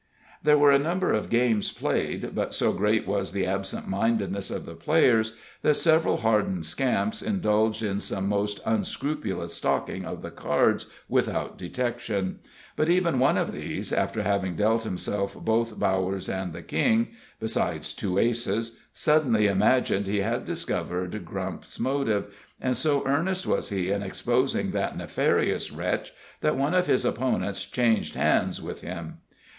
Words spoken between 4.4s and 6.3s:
of the players, that several